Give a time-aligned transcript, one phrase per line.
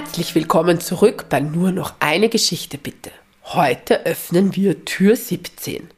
[0.00, 3.10] Herzlich willkommen zurück bei Nur noch eine Geschichte bitte.
[3.42, 5.90] Heute öffnen wir Tür 17.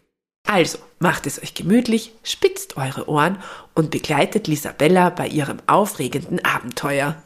[0.49, 3.43] Also, macht es euch gemütlich, spitzt eure Ohren
[3.75, 7.23] und begleitet Lisabella bei ihrem aufregenden Abenteuer.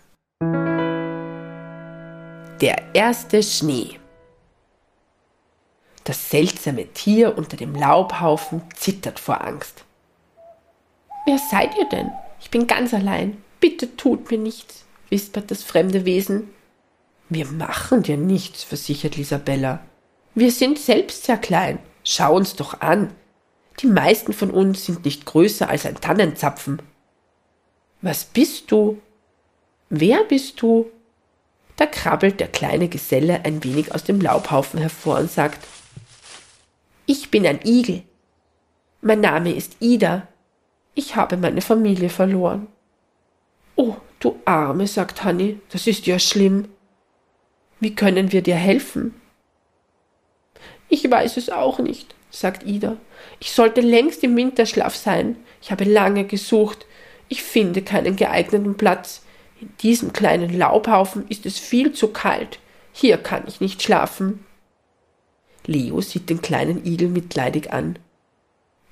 [2.61, 4.01] Der erste Schnee.
[6.03, 9.85] Das seltsame Tier unter dem Laubhaufen zittert vor Angst.
[11.25, 12.11] Wer seid ihr denn?
[12.41, 13.41] Ich bin ganz allein.
[13.61, 16.51] Bitte tut mir nichts, wispert das fremde Wesen.
[17.35, 19.81] Wir machen dir nichts, versichert Lisabella.
[20.37, 21.81] Wir sind selbst sehr klein.
[22.05, 23.13] Schau uns doch an.
[23.81, 26.81] Die meisten von uns sind nicht größer als ein Tannenzapfen.
[28.03, 29.03] Was bist du?
[29.91, 30.87] Wer bist du?
[31.75, 35.67] Da krabbelt der kleine Geselle ein wenig aus dem Laubhaufen hervor und sagt
[37.05, 38.05] Ich bin ein Igel.
[39.01, 40.29] Mein Name ist Ida.
[40.95, 42.69] Ich habe meine Familie verloren.
[43.75, 46.69] Oh, du Arme, sagt Hanni, das ist ja schlimm.
[47.85, 49.13] Wie können wir dir helfen?
[50.89, 52.97] Ich weiß es auch nicht, sagt Ida.
[53.41, 55.37] Ich sollte längst im Winterschlaf sein.
[55.61, 56.87] Ich habe lange gesucht.
[57.29, 59.21] Ich finde keinen geeigneten Platz.
[59.61, 62.59] In diesem kleinen Laubhaufen ist es viel zu kalt.
[62.95, 64.47] Hier kann ich nicht schlafen.
[65.67, 67.99] Leo sieht den kleinen Igel mitleidig an.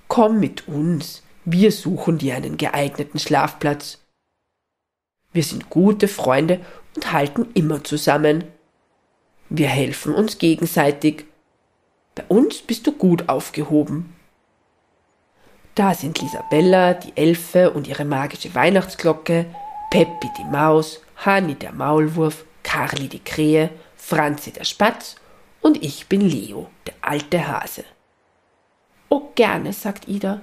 [0.09, 1.23] Komm mit uns.
[1.47, 4.01] Wir suchen dir einen geeigneten Schlafplatz.
[5.33, 6.61] Wir sind gute Freunde
[6.95, 8.52] und halten immer zusammen.
[9.55, 11.27] Wir helfen uns gegenseitig.
[12.14, 14.17] Bei uns bist du gut aufgehoben.
[15.75, 19.45] Da sind Lisabella, die Elfe und ihre magische Weihnachtsglocke,
[19.91, 25.17] Peppi die Maus, Hani der Maulwurf, Karli die Krähe, Franzi der Spatz
[25.61, 27.84] und ich bin Leo, der alte Hase.
[29.11, 30.41] Oh, gerne, sagt Ida.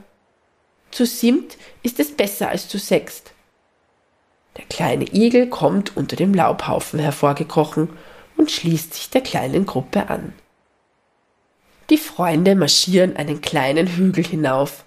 [0.91, 3.33] Zu siebt ist es besser als zu sechst.
[4.57, 7.89] Der kleine Igel kommt unter dem Laubhaufen hervorgekrochen
[8.39, 10.33] und schließt sich der kleinen Gruppe an.
[11.89, 14.85] Die Freunde marschieren einen kleinen Hügel hinauf.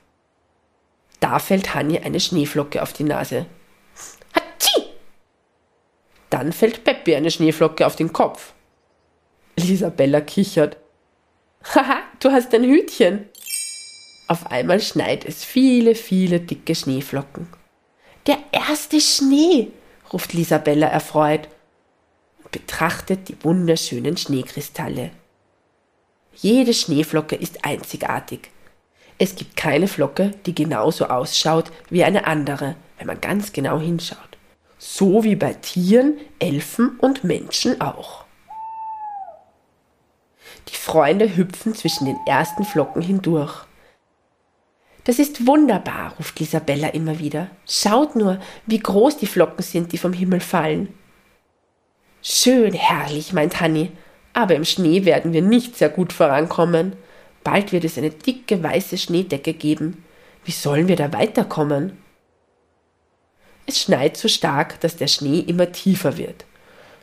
[1.20, 3.44] Da fällt Hanni eine Schneeflocke auf die Nase.
[4.34, 4.84] Hatschi!
[6.30, 8.54] Dann fällt Peppi eine Schneeflocke auf den Kopf.
[9.56, 10.78] Lisabella kichert.
[11.74, 13.28] Haha, du hast ein Hütchen.
[14.28, 17.48] Auf einmal schneit es viele, viele dicke Schneeflocken.
[18.26, 19.72] Der erste Schnee,
[20.10, 21.48] ruft Lisabella erfreut
[22.52, 25.10] betrachtet die wunderschönen Schneekristalle.
[26.34, 28.50] Jede Schneeflocke ist einzigartig.
[29.18, 34.18] Es gibt keine Flocke, die genauso ausschaut wie eine andere, wenn man ganz genau hinschaut.
[34.78, 38.24] So wie bei Tieren, Elfen und Menschen auch.
[40.68, 43.64] Die Freunde hüpfen zwischen den ersten Flocken hindurch.
[45.04, 47.48] Das ist wunderbar, ruft Lisabella immer wieder.
[47.66, 50.94] Schaut nur, wie groß die Flocken sind, die vom Himmel fallen.
[52.24, 53.90] Schön herrlich, meint Hanni,
[54.32, 56.94] aber im Schnee werden wir nicht sehr gut vorankommen.
[57.42, 60.04] Bald wird es eine dicke weiße Schneedecke geben.
[60.44, 61.98] Wie sollen wir da weiterkommen?
[63.66, 66.44] Es schneit so stark, dass der Schnee immer tiefer wird.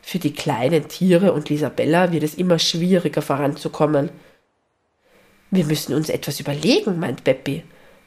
[0.02, 4.08] Für die kleinen Tiere und Lisabella wird es immer schwieriger voranzukommen.
[5.50, 7.62] Wir müssen uns etwas überlegen, meint Beppi.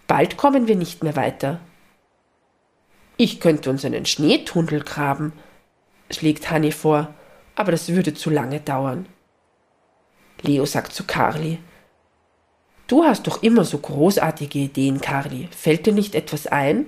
[0.07, 1.59] Bald kommen wir nicht mehr weiter.
[3.18, 5.34] Ich könnte uns einen Schneetunnel graben,
[6.13, 7.13] schlägt Hanni vor,
[7.56, 9.07] aber das würde zu lange dauern.
[10.41, 11.59] Leo sagt zu Carly,
[12.88, 15.47] Du hast doch immer so großartige Ideen, Carly.
[15.52, 16.85] Fällt dir nicht etwas ein?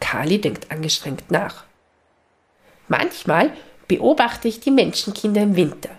[0.00, 1.64] Carly denkt angestrengt nach.
[2.88, 3.52] Manchmal
[3.88, 5.90] beobachte ich die Menschenkinder im Winter.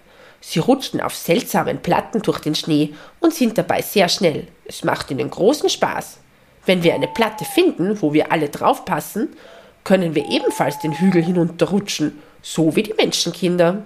[0.41, 4.47] Sie rutschen auf seltsamen Platten durch den Schnee und sind dabei sehr schnell.
[4.65, 6.19] Es macht ihnen großen Spaß.
[6.65, 9.35] Wenn wir eine Platte finden, wo wir alle draufpassen,
[9.83, 13.83] können wir ebenfalls den Hügel hinunterrutschen, so wie die Menschenkinder.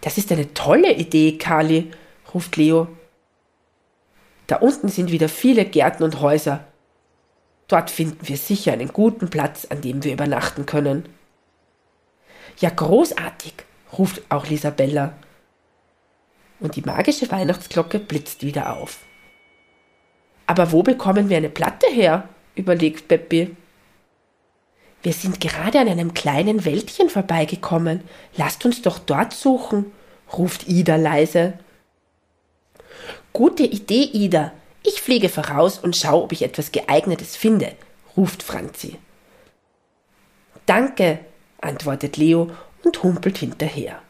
[0.00, 1.90] Das ist eine tolle Idee, Carly,
[2.32, 2.88] ruft Leo.
[4.46, 6.64] Da unten sind wieder viele Gärten und Häuser.
[7.66, 11.06] Dort finden wir sicher einen guten Platz, an dem wir übernachten können.
[12.58, 13.52] Ja, großartig,
[13.96, 15.12] ruft auch Lisabella.
[16.60, 19.00] Und die magische Weihnachtsglocke blitzt wieder auf.
[20.46, 22.28] Aber wo bekommen wir eine Platte her?
[22.54, 23.54] überlegt Peppi.
[25.02, 28.02] Wir sind gerade an einem kleinen Wäldchen vorbeigekommen.
[28.36, 29.92] Lasst uns doch dort suchen,
[30.36, 31.54] ruft Ida leise.
[33.32, 34.52] Gute Idee, Ida.
[34.82, 37.72] Ich fliege voraus und schaue, ob ich etwas geeignetes finde,
[38.16, 38.96] ruft Franzi.
[40.66, 41.20] Danke,
[41.60, 42.50] antwortet Leo
[42.84, 44.02] und humpelt hinterher.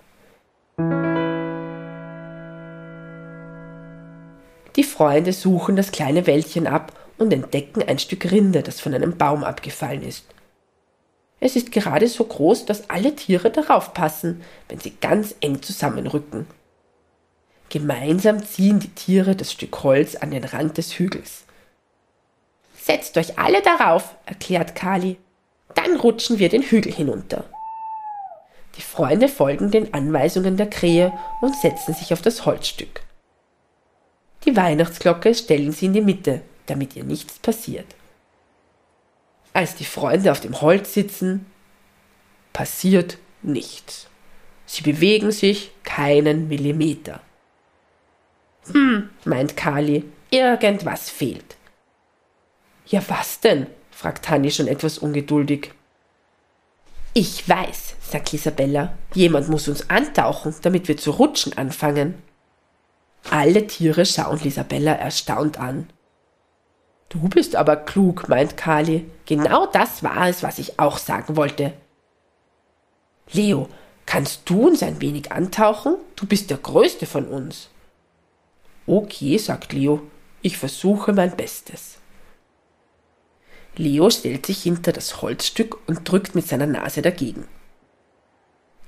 [4.76, 9.16] Die Freunde suchen das kleine Wäldchen ab und entdecken ein Stück Rinde, das von einem
[9.16, 10.24] Baum abgefallen ist.
[11.40, 16.46] Es ist gerade so groß, dass alle Tiere darauf passen, wenn sie ganz eng zusammenrücken.
[17.68, 21.44] Gemeinsam ziehen die Tiere das Stück Holz an den Rand des Hügels.
[22.76, 25.18] Setzt euch alle darauf, erklärt Kali.
[25.74, 27.44] Dann rutschen wir den Hügel hinunter.
[28.76, 33.02] Die Freunde folgen den Anweisungen der Krähe und setzen sich auf das Holzstück.
[34.44, 37.86] Die Weihnachtsglocke stellen sie in die Mitte, damit ihr nichts passiert.
[39.58, 41.44] Als die Freunde auf dem Holz sitzen,
[42.52, 44.06] passiert nichts.
[44.66, 47.20] Sie bewegen sich keinen Millimeter.
[48.72, 51.56] Hm, meint Kali, irgendwas fehlt.
[52.86, 53.66] Ja, was denn?
[53.90, 55.72] fragt Hanni schon etwas ungeduldig.
[57.12, 62.22] Ich weiß, sagt Isabella, jemand muss uns antauchen, damit wir zu rutschen anfangen.
[63.28, 65.90] Alle Tiere schauen Lisabella erstaunt an.
[67.08, 69.08] Du bist aber klug, meint Kali.
[69.26, 71.72] Genau das war es, was ich auch sagen wollte.
[73.32, 73.68] Leo,
[74.06, 75.96] kannst du uns ein wenig antauchen?
[76.16, 77.68] Du bist der Größte von uns.
[78.86, 80.02] Okay, sagt Leo,
[80.42, 81.98] ich versuche mein Bestes.
[83.76, 87.46] Leo stellt sich hinter das Holzstück und drückt mit seiner Nase dagegen.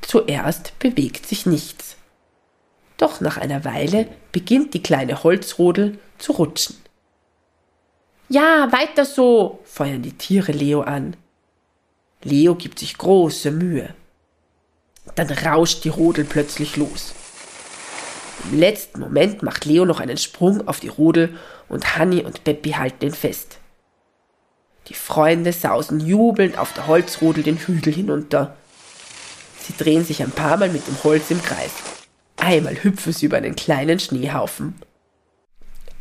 [0.00, 1.96] Zuerst bewegt sich nichts.
[2.96, 6.76] Doch nach einer Weile beginnt die kleine Holzrodel zu rutschen.
[8.32, 11.16] Ja, weiter so, feuern die Tiere Leo an.
[12.22, 13.92] Leo gibt sich große Mühe.
[15.16, 17.12] Dann rauscht die Rodel plötzlich los.
[18.44, 21.36] Im letzten Moment macht Leo noch einen Sprung auf die Rodel
[21.68, 23.58] und Hanni und Peppi halten ihn fest.
[24.86, 28.56] Die Freunde sausen jubelnd auf der Holzrodel den Hügel hinunter.
[29.58, 31.72] Sie drehen sich ein paar Mal mit dem Holz im Kreis.
[32.36, 34.80] Einmal hüpfen sie über einen kleinen Schneehaufen.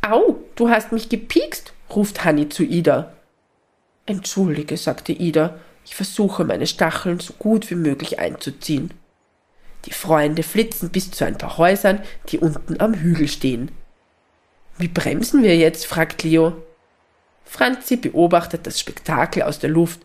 [0.08, 3.12] Au, du hast mich gepiekst, ruft Hanni zu Ida.
[4.06, 8.92] Entschuldige, sagte Ida, ich versuche meine Stacheln so gut wie möglich einzuziehen.
[9.86, 13.70] Die Freunde flitzen bis zu ein paar Häusern, die unten am Hügel stehen.
[14.78, 15.86] Wie bremsen wir jetzt?
[15.86, 16.62] fragt Leo.
[17.44, 20.00] Franzi beobachtet das Spektakel aus der Luft.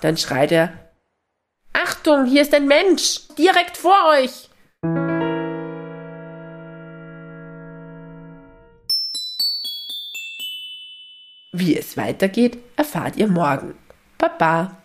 [0.00, 0.72] Dann schreit er
[1.72, 4.47] Achtung, hier ist ein Mensch, direkt vor euch.
[11.58, 13.74] Wie es weitergeht, erfahrt ihr morgen.
[14.16, 14.77] Baba.